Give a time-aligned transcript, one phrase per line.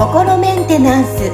[0.00, 1.30] 心メンテナンス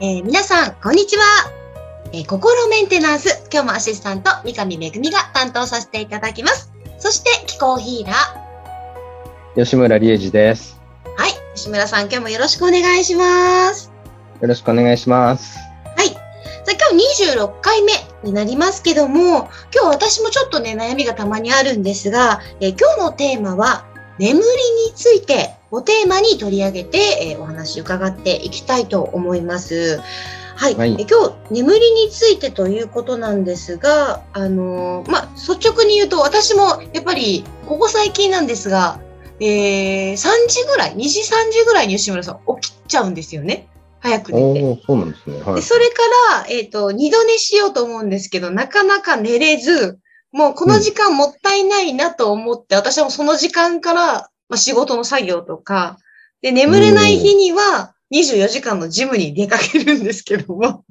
[0.00, 1.24] えー、皆さん、こんにちは。
[2.12, 6.72] えー、心メンテナンス、今日もアシスタント、三上めぐみが担当させていただきます。
[6.98, 9.62] そして、気候ヒーラー。
[9.62, 10.80] 吉村理恵二です。
[11.16, 11.30] はい。
[11.54, 13.92] 吉村さん、今日もよろしくお願いします。
[14.40, 15.67] よろしくお願いします。
[16.98, 17.16] はい。
[17.16, 17.92] さあ、今日26回目
[18.24, 23.84] になりますけども、今日私もちょっとね、悩みがたまにあるんですが、えー、今日のテーマは、
[24.18, 30.00] 眠りについてをテーマに取り上げて、えー、お話伺っていきたいと思います。
[30.56, 39.00] はい、はい、え今日眠りについてということなんですが、あのー、まあ、率直に言うと私もやっぱりここ最近なんですが、
[39.38, 43.68] えー、3時ぐらい、2時3時ぐらいに吉村さん起きちゃうんですよね。
[44.00, 44.82] 早く寝て。
[44.86, 45.42] そうなんですね。
[45.42, 45.94] はい、でそれか
[46.34, 49.98] ら、えっ、ー、と、二度寝しようと思うんですけど、なかなか寝れず、
[50.32, 55.98] もうこの時間もったいないなと思って、うん、私はもその時間から、まあ、仕事の作業とか、
[56.42, 60.84] で、眠れない日には24時間のジムに出かけるんですけども。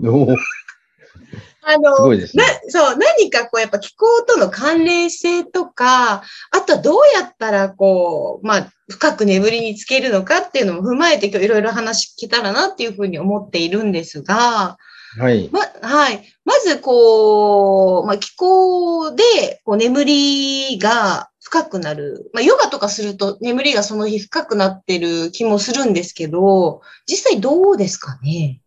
[1.70, 14.78] あの、ね、な、そう、何かこう、やっぱ気候との関連性とか、あとはどうやったらこう、まあ、深く眠りにつけるのかっていうのも踏まえて今日いろいろ話聞けたらなっていうふうに思っているんですが、
[15.20, 15.50] はい。
[15.52, 16.24] ま、はい。
[16.46, 22.30] まず、こう、まあ、気候で、こう、眠りが深くなる。
[22.34, 28.62] まあ、ヨガとかすると眠りがその日深くなってる気もするんですけど、実際どうですかね？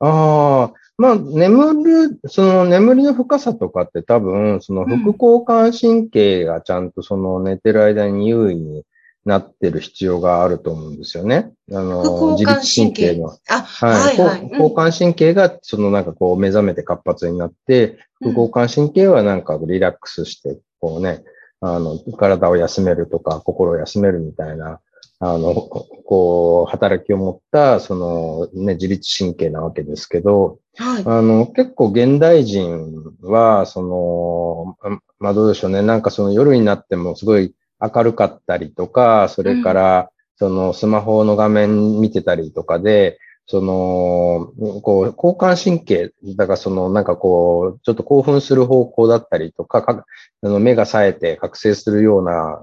[0.00, 8.84] ああ、まあ、眠る、その眠りの深さとかって多分、その副交感神経がちゃんとその寝てる間に優位に
[9.24, 11.52] なってる必要があると思うんですよね。
[11.70, 13.36] あの、自律神経の。
[13.48, 21.22] あ、はい、はい、交感神経がそのなんかこう目覚めて活発になって、副交感神経はなんかリラックスして、こうね、
[21.60, 24.80] あの、体を休めるとか、心を休めるみたいな、
[25.24, 33.82] あの、こう、働きを持った、その、ね、自律神経なわけですけど、はい、あの、結構現代人は、そ
[34.82, 50.04] の、まあどうでしょうね、なんかその夜になってもすごい明るかったりとか、それから、そのスマホの画面見てたりとかで、その、こう、交感神経、だからその、なんかこう、ちょっと興奮する方向だったりとか、か
[50.42, 52.60] あの目が冴えて覚醒するような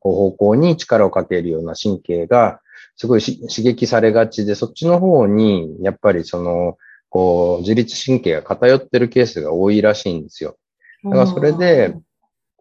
[0.00, 2.60] こう方向に力をかけるような神経が、
[2.96, 6.78] すごい刺激されがちで、そっちの方に、やっぱりその、
[7.08, 10.56] こう、自律神経が偏ってるケースが多いらしいんですよ。
[11.04, 11.94] だからそれで、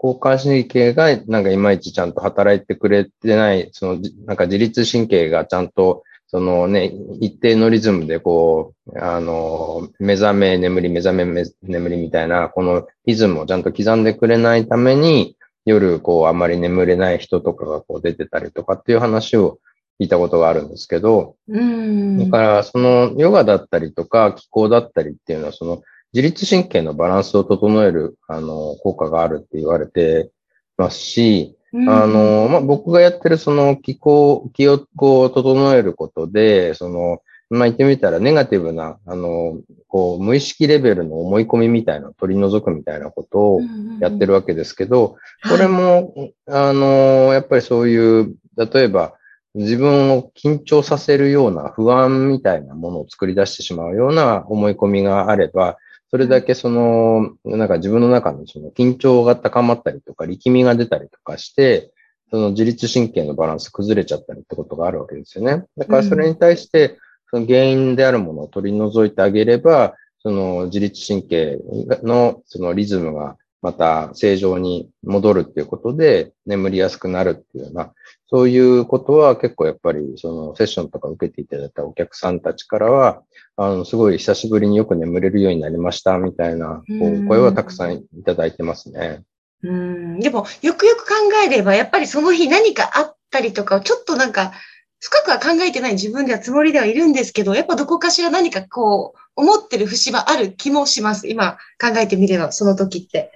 [0.01, 19.59] 交感神経がなんかいまいちちゃんと働いてくれてない、その、なんか自律神経がちゃんとそのね、一定のリズムでこう、あの、目覚め、眠り、目覚め、眠りみたいな、このリズムをちゃんと刻んでくれないために、夜、こう、あまり眠れない人とかがこう出てたりとかっていう話を
[19.99, 22.17] 聞いたことがあるんですけど、うん。
[22.17, 25.81] だから、そのヨガだったりとか気候だったりっていうのは、その
[26.13, 30.31] 自律神経のバランスを整える、あの、効果があるって言われて
[30.77, 43.61] ますし、あの、まあ、僕がやってるその気候、気をこう整えることで、その、まあ、言ってみたらネガティブな、あの、こう、無意識レベルの思い込みみたいなのを取り除くみたいなことを
[43.99, 45.17] やってるわけですけど、
[45.49, 46.13] これも、
[46.47, 49.13] あの、やっぱりそういう、例えば、
[49.53, 55.77] 自分を緊張させるような不安みたいなものを作り出してしまうような思い込みがあれば、
[56.11, 61.91] それだけその、なんか自分の中のその緊張が高まったりとか、力みが出たりとかして、
[62.29, 65.65] その自律神経のバランス崩れちゃったりってことがあるわけですよね。
[65.77, 66.97] だからそれに対して、
[67.29, 71.57] その原因であるものを取り除いてあげれば、その自律神経
[72.03, 77.93] のそのリズムがまた正常に戻るっていうことで眠りやすくなるっていうような、
[78.29, 83.23] そういうことは結構やっぱりそのセッションとか受けていただいたお客さんたちからは、
[83.57, 89.23] あの、すごい久しぶりによく眠れるようになりましたみたいな、こう、声はたくさんいただいてますね。
[89.63, 90.19] うん。
[90.19, 91.13] でも、よくよく考
[91.45, 94.53] えれば、やっぱりその日何かあったりとか、ちょっとなんか、
[94.99, 101.27] 深くは考えてない自分ではつもりではいるんですけど、やっぱどこかしら何かこう、思ってる節はある気もします。
[101.27, 103.31] 今考えてみれば、その時って。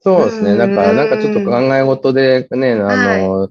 [0.00, 0.56] そうですね。
[0.56, 3.50] なんか、なんかちょっと考え事でね、あの、はい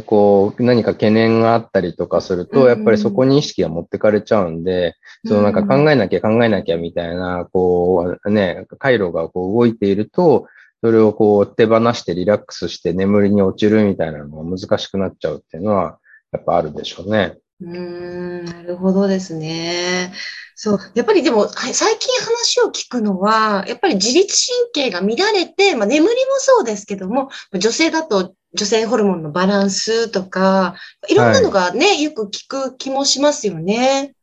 [0.00, 4.94] こう、何か懸念があったりとかすると、やっぱりそこに意識が持ってかれちゃうんで、
[5.26, 10.46] そのなんか考えなきゃ考えなきゃみたいな、こう、ね、回路がこう動いていると、
[10.82, 15.98] それをこう手放してリラックスして眠りに落ちるみたいなのが難しくなっちゃうっていうのは、
[16.32, 17.38] やっぱあるでしょうね。
[17.62, 20.12] うーん、なるほどですね。
[20.54, 20.78] そう。
[20.94, 24.36] やっぱりでも、はい最近話を聞くのは、やっぱり自律
[24.74, 30.76] 神経が乱れて、まあ眠りもそうですけども、女性だと女性ホルモンのバランスとか、
[31.08, 34.14] いろんなのがね、よく聞く気もしますよね。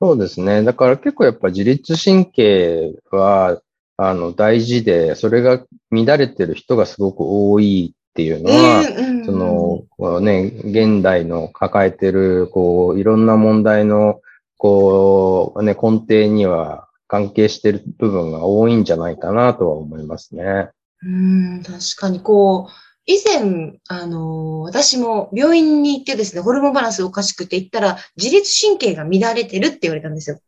[0.00, 0.62] そうですね。
[0.62, 3.60] だから結構やっぱ自律神経は、
[3.98, 8.82] あの、大事で、それが乱れてる人がすごく多いっていうのは、
[9.24, 14.20] その、ね、現代の抱えてる、こう、いろんな問題の、
[14.56, 20.70] こう、ね、根底には関係してる部分が多いんじゃないかなとは思いますね。
[21.02, 22.72] うん、確かにこう、
[23.06, 30.40] 以前、あの、私も病院に行ってですね、ホルモンバランスおかしくて言ったら、自律神経が乱れてるって言われたんですよ。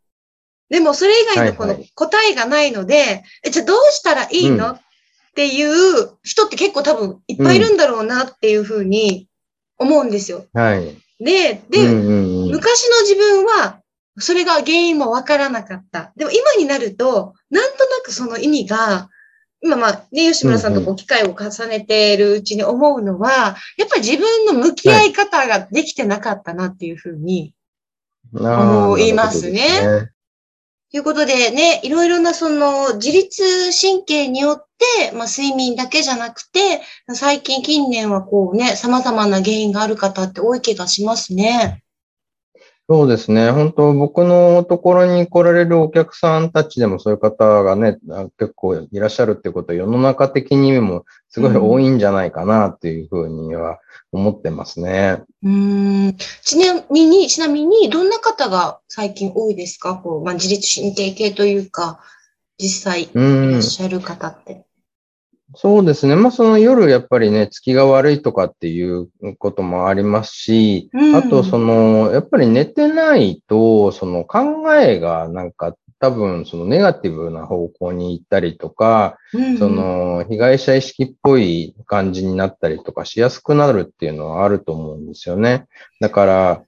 [0.68, 4.80] でも、それ以外のこのはいはい答えがないので、え、じゃあどうしたらいいの、うんっ
[5.34, 9.28] ていう人って結構多分いっぱいいるんだろうなっていうふうに
[9.78, 10.46] 思うんですよ。
[10.52, 10.96] はい。
[11.22, 13.80] で、で、うんうんうん、昔の自分は、
[14.18, 16.12] それが原因もわからなかった。
[16.16, 19.08] でも今になると、なんとなくその意味が、
[19.62, 27.54] 今まあね、吉村さんとこう機会を重ねているうちに思うのは、やっぱり自分の向き合い方ができてなかったなっていうふうに。
[28.34, 30.11] 思いますねなるほどですと
[30.92, 33.42] ということでね、いろいろなその自律
[33.72, 34.66] 神経によっ
[35.08, 36.82] て、まあ睡眠だけじゃなくて、
[37.14, 41.82] 最近近年はこうね、様々な原因がある方って多い気がしますね。
[42.94, 43.50] そうですね。
[43.50, 47.96] 本当僕のところに来られるお客さんたちでもそういう方がね、
[48.38, 53.78] 結構いらっしゃるってことは世の中的にもすごい多いんじゃないかなっていうふうには
[54.12, 55.22] 思ってますね。
[55.42, 59.94] うーんちなみに、ちなみに、どんな方が最近多いですか？
[59.94, 61.98] こう、まあ、自律神経系というか、
[62.58, 63.62] 実際いらっ。
[63.62, 64.66] しゃる方って。
[65.54, 66.16] そうですね。
[66.16, 69.08] まあその夜やっぱりね、月が悪いとかっていう
[69.38, 85.66] こともありますし、うんあとその、やっぱり寝てないと、その考えがなんか多分そのネガティブな方向に行ったりとか、うんそ、の被害者意識っぽい感じになったりとかしやすくなるっていうのはあると思うんですよね。
[86.00, 86.62] だから、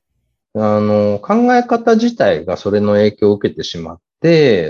[0.57, 4.05] あの、考え方自体がそれの影響を受けてしまって、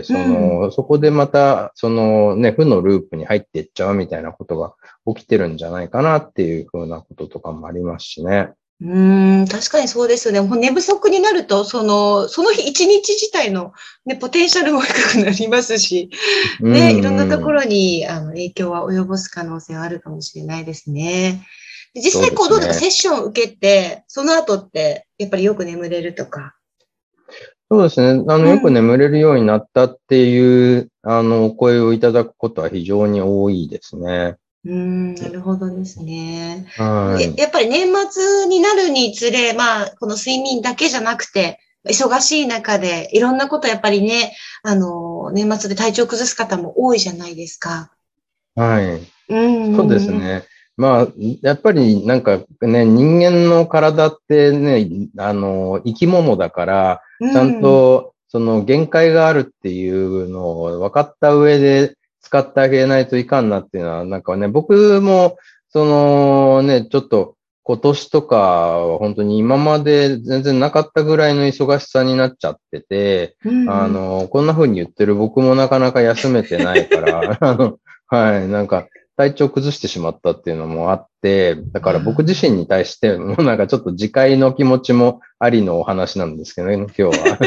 [0.05, 4.75] その、そこでまた、そのね、負のループに入っていっちゃうみたいなことが
[5.15, 8.51] 起きてるんじゃないかなっていうふうなこととかもありますしね。
[8.81, 10.41] うーん、確かにそうですよね。
[10.41, 13.73] もう寝不足になると、その、その日一日自体の、
[14.05, 16.11] ね、ポテンシャルも低くなりますし、
[16.61, 21.47] ね、うんいろんなところにあの影響は及ぼす可能性はあるかもしれないですね。
[21.95, 22.81] で実際、こう、どそうですねうですか？
[22.81, 26.57] セッションを受けて、その後って、やっぱりよく眠れるとか。
[27.71, 28.25] そうですね。
[28.29, 34.37] あの、うんよく眠れるようになったっていう、あの、お声をいただくことは非常に多いですね。
[34.65, 36.67] うーん、なるほどですね。
[36.77, 37.23] はい。
[37.23, 41.59] ややっぱり年末になるにつれ、まあ、この睡眠だけじゃなくて、
[41.89, 47.93] 忙しい中で、いろんなことやっぱりね、あの、年末で体調崩す方も多いじゃないですか。
[48.55, 49.01] はい。
[49.29, 49.77] うん。
[49.77, 50.11] そうです。
[50.13, 50.45] ね。
[50.77, 51.09] まあ、
[51.43, 54.89] やっぱりなんかね、人間の体ってね、
[55.19, 65.37] あの、生き物だから、ちゃんとその限界があるっていうのを分かった上で使ってあげないといかんなっていうのは、なんかね、僕も、
[65.69, 87.39] そのね、ちょっと今年とかは本当に今まで全然なかったぐらいの忙しさになっちゃってて、うん、あの、こんな風に言ってる僕もなかなか休めてないから、 あの、はい、なんか、体調崩してしまったっていうのもあって、だから僕自身に対して、もうなんかちょっと自戒の気持ちもありのお話なんですけどね、今日は。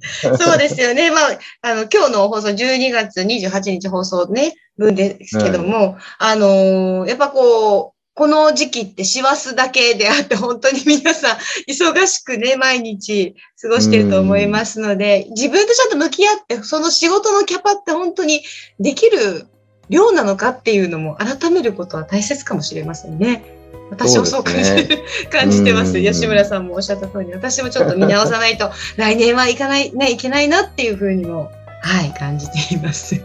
[0.36, 1.10] そうですよね。
[1.10, 11.36] まあ、あの、今日の放送12月28日放送ね、分ですけども、あのーやっぱこう、この時期って師走だけであって、本当に皆さん
[11.68, 18.42] 忙しくね、毎日過ごしてると思いますので、自分とちゃんと向き合って、その仕事のキャパって本当に
[18.78, 19.46] できる
[19.88, 23.42] 量なのかっていうのも改めることは大切かもしれませんね。
[23.90, 25.98] 私もそう感じ,、そうです感じてます。
[25.98, 31.50] うん吉村さんもおっしゃった通り、私もちょっと見直さないと、 来年はいかない、ね、いけないなっていうふうにも、
[31.82, 33.20] はい、感じています。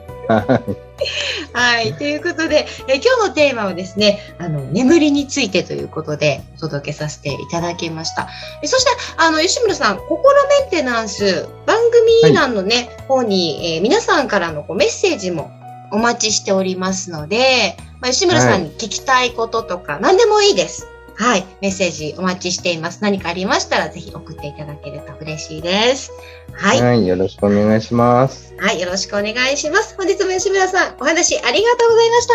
[1.54, 1.94] はい。
[1.94, 8.28] ということで、え今日のテーマはですね、あの、眠りについてということでお届けさせていただきました。
[8.62, 11.78] えそして、あの、吉村さん、心メンテナンス、番
[12.24, 15.52] 組欄のね、方に、えー皆さんからのこうメッセージも
[15.91, 20.88] お待ちしておりますので、まあ、吉村さんに聞きたいこととか、何でもいいです。
[21.15, 21.46] はい。
[21.62, 23.00] メッセージお待ちしています。
[23.01, 26.12] 何かありましたら、ぜひ送っていただけると嬉しいです。
[26.53, 26.82] はい。
[26.82, 28.53] はい、よろしくお願いします。
[28.60, 28.79] はい。
[28.79, 29.96] よろしくお願いします。
[29.98, 32.34] 本日も吉村さん、お話ありがとうございました。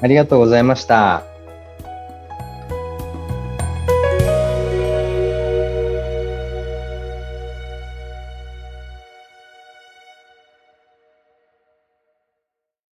[0.00, 1.37] ありがとうございました。